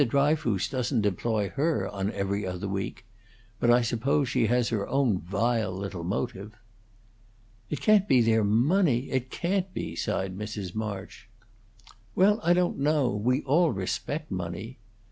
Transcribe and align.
Dryfoos 0.03 0.67
doesn't 0.67 1.05
employ 1.05 1.49
her 1.49 1.87
on 1.87 2.09
'Every 2.11 2.43
Other 2.43 2.67
Week.' 2.67 3.05
But 3.59 3.69
I 3.69 3.83
suppose 3.83 4.27
she 4.29 4.47
has 4.47 4.69
her 4.69 4.87
own 4.87 5.19
vile 5.19 5.71
little 5.71 6.03
motive." 6.03 6.55
"It 7.69 7.81
can't 7.81 8.07
be 8.07 8.19
their 8.21 8.43
money; 8.43 9.11
it 9.11 9.29
can't 9.29 9.71
be!" 9.75 9.95
sighed 9.95 10.35
Mrs. 10.35 10.73
March. 10.73 11.29
"Well, 12.15 12.39
I 12.41 12.53
don't 12.53 12.79
know. 12.79 13.11
We 13.11 13.43
all 13.43 13.71
respect 13.73 14.31
money." 14.31 14.79